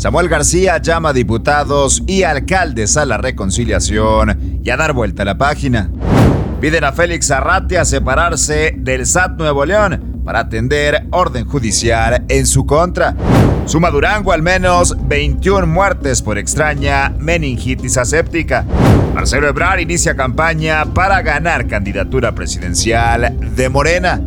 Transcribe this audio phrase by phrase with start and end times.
[0.00, 5.26] Samuel García llama a diputados y alcaldes a la reconciliación y a dar vuelta a
[5.26, 5.90] la página.
[6.58, 12.64] Piden a Félix Arratia separarse del SAT Nuevo León para atender orden judicial en su
[12.64, 13.14] contra.
[13.66, 18.64] Suma Durango al menos 21 muertes por extraña meningitis aséptica.
[19.14, 24.18] Marcelo Ebrard inicia campaña para ganar candidatura presidencial de Morena.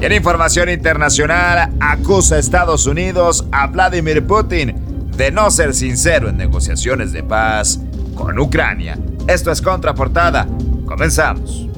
[0.00, 4.83] Y en información internacional, acusa a Estados Unidos a Vladimir Putin
[5.16, 7.80] de no ser sincero en negociaciones de paz
[8.14, 8.98] con Ucrania.
[9.28, 10.46] Esto es Contraportada.
[10.86, 11.68] Comenzamos.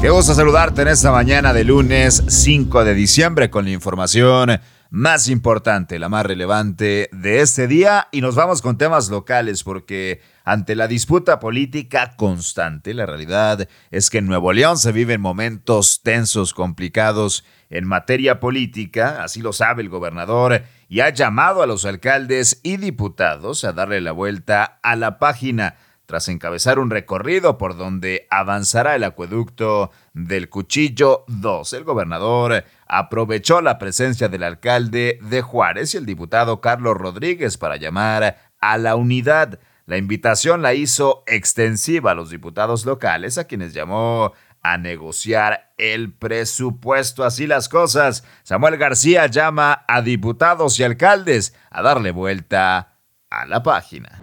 [0.00, 4.58] Qué gusto saludarte en esta mañana de lunes 5 de diciembre con la información
[4.92, 10.20] más importante, la más relevante de este día y nos vamos con temas locales porque
[10.44, 16.02] ante la disputa política constante, la realidad es que en Nuevo León se viven momentos
[16.02, 21.86] tensos, complicados en materia política, así lo sabe el gobernador, y ha llamado a los
[21.86, 27.78] alcaldes y diputados a darle la vuelta a la página tras encabezar un recorrido por
[27.78, 31.72] donde avanzará el acueducto del Cuchillo 2.
[31.72, 37.76] El gobernador aprovechó la presencia del alcalde de Juárez y el diputado Carlos Rodríguez para
[37.76, 39.60] llamar a la unidad.
[39.86, 46.12] La invitación la hizo extensiva a los diputados locales, a quienes llamó a negociar el
[46.12, 47.24] presupuesto.
[47.24, 48.24] Así las cosas.
[48.42, 52.98] Samuel García llama a diputados y alcaldes a darle vuelta
[53.30, 54.20] a la página.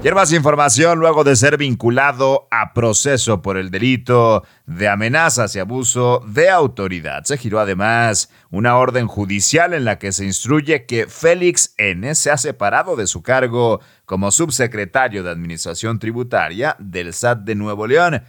[0.00, 5.58] Y más información luego de ser vinculado a proceso por el delito de amenazas y
[5.58, 7.24] abuso de autoridad.
[7.24, 12.14] Se giró además una orden judicial en la que se instruye que Félix N.
[12.14, 17.88] se ha separado de su cargo como subsecretario de Administración Tributaria del SAT de Nuevo
[17.88, 18.22] León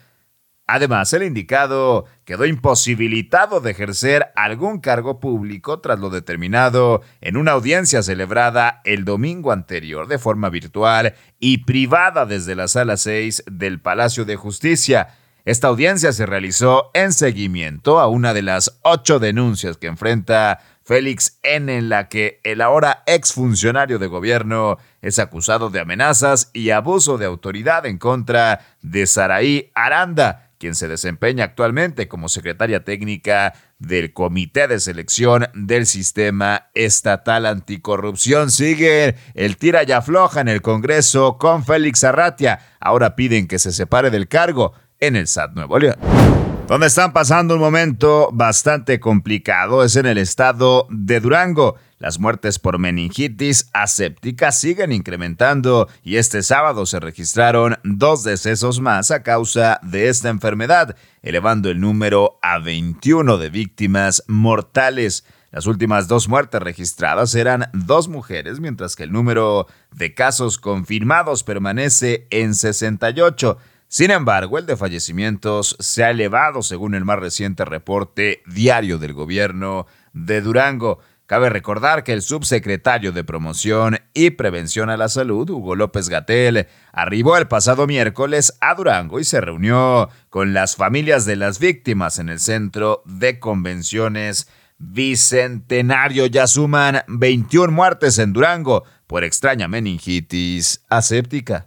[0.72, 7.53] Además, el indicado quedó imposibilitado de ejercer algún cargo público tras lo determinado en una
[7.53, 13.82] audiencia celebrada el domingo anterior de forma virtual y privada desde la sala 6 del
[13.82, 15.16] Palacio de Justicia.
[15.44, 21.39] Esta audiencia se realizó en seguimiento a una de las ocho denuncias que enfrenta Félix
[21.42, 27.17] N., en la que el ahora exfuncionario de gobierno es acusado de amenazas y abuso
[27.17, 34.14] de autoridad en contra de Saraí Aranda, quien se desempeña actualmente como secretaria técnica del
[34.14, 38.52] Comité de Selección del Sistema Estatal Anticorrupción.
[38.52, 42.59] Sigue el tira y afloja en el Congreso con Félix Arratia.
[42.80, 46.48] Ahora piden que se separe del cargo en el SAT Nuevo León.
[46.70, 51.78] Donde están pasando un momento bastante complicado es en el estado de Durango.
[51.98, 59.10] Las muertes por meningitis aséptica siguen incrementando y este sábado se registraron dos decesos más
[59.10, 65.26] a causa de esta enfermedad, elevando el número a 21 de víctimas mortales.
[65.50, 71.44] Las últimas dos muertes registradas eran dos mujeres, mientras que el número de casos confirmados
[71.44, 73.58] permanece en 68.
[73.92, 79.14] Sin embargo, el de fallecimientos se ha elevado según el más reciente reporte diario del
[79.14, 81.00] gobierno de Durango.
[81.26, 86.67] Cabe recordar que el subsecretario de Promoción y Prevención a la Salud, Hugo López Gatel,
[86.92, 92.20] arribó el pasado miércoles a Durango y se reunió con las familias de las víctimas
[92.20, 96.27] en el Centro de Convenciones Bicentenario.
[96.27, 101.66] Ya suman 21 muertes en Durango por extraña meningitis aséptica.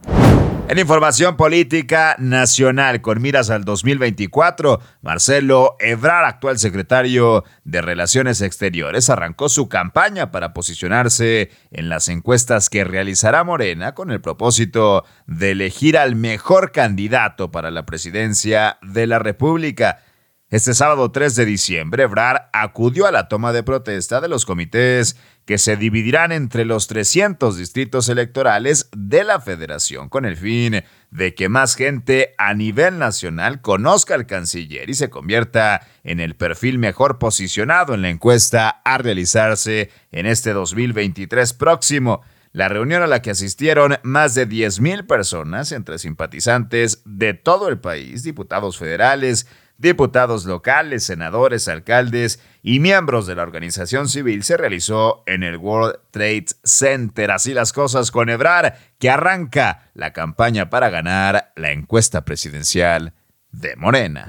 [0.72, 9.10] En información política nacional, con miras al 2024, Marcelo Ebrard, actual secretario de Relaciones Exteriores,
[9.10, 15.50] arrancó su campaña para posicionarse en las encuestas que realizará Morena con el propósito de
[15.50, 19.99] elegir al mejor candidato para la presidencia de la República.
[20.53, 25.17] Este sábado 3 de diciembre, Ebrard acudió a la toma de protesta de los comités
[25.47, 31.35] que se dividirán entre los 300 distritos electorales de la federación con el fin de
[31.35, 36.79] que más gente a nivel nacional conozca al canciller y se convierta en el perfil
[36.79, 42.21] mejor posicionado en la encuesta a realizarse en este 2023 próximo.
[42.53, 47.78] La reunión a la que asistieron más de 10.000 personas entre simpatizantes de todo el
[47.78, 49.47] país, diputados federales,
[49.78, 55.98] diputados locales, senadores, alcaldes y miembros de la organización civil se realizó en el World
[56.10, 57.30] Trade Center.
[57.30, 63.15] Así las cosas con Ebrar, que arranca la campaña para ganar la encuesta presidencial
[63.51, 64.28] de Morena.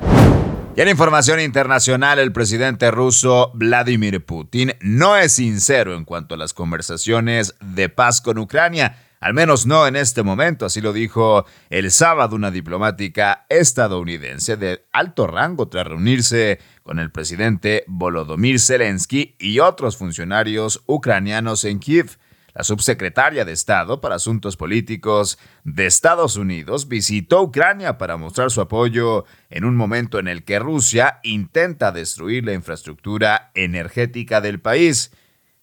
[0.75, 6.37] Y en información internacional, el presidente ruso Vladimir Putin no es sincero en cuanto a
[6.37, 11.45] las conversaciones de paz con Ucrania al menos no en este momento, así lo dijo
[11.69, 19.37] el sábado una diplomática estadounidense de alto rango tras reunirse con el presidente Volodymyr Zelensky
[19.39, 22.17] y otros funcionarios ucranianos en Kiev.
[22.53, 28.59] La subsecretaria de Estado para Asuntos Políticos de Estados Unidos visitó Ucrania para mostrar su
[28.59, 35.11] apoyo en un momento en el que Rusia intenta destruir la infraestructura energética del país.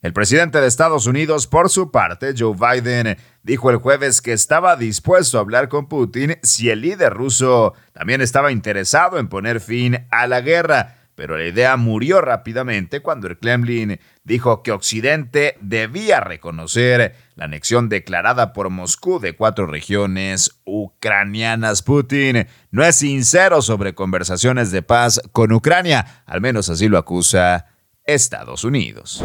[0.02, 4.76] El presidente de Estados Unidos, por su parte, Joe Biden, dijo el jueves que estaba
[4.76, 10.06] dispuesto a hablar con Putin si el líder ruso también estaba interesado en poner fin
[10.10, 16.20] a la guerra, pero la idea murió rápidamente cuando el Kremlin dijo que Occidente debía
[16.20, 21.82] reconocer la anexión declarada por Moscú de cuatro regiones ucranianas.
[21.82, 27.66] Putin no es sincero sobre conversaciones de paz con Ucrania, al menos así lo acusa
[28.04, 29.22] Estados Unidos.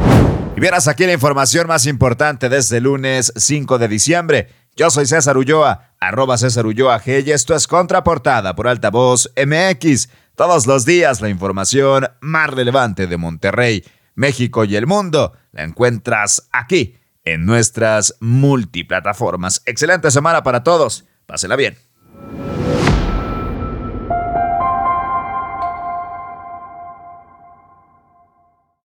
[0.56, 4.50] Y vieras aquí la información más importante desde el lunes 5 de diciembre.
[4.76, 10.10] Yo soy César Ulloa, arroba César Ulloa G y esto es Contraportada por Altavoz MX.
[10.36, 13.84] Todos los días la información más relevante de Monterrey,
[14.16, 19.62] México y el mundo la encuentras aquí en nuestras multiplataformas.
[19.66, 21.06] Excelente semana para todos.
[21.26, 21.78] Pásela bien.